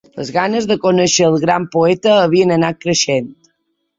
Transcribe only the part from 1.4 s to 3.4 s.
gran poeta havien anat creixent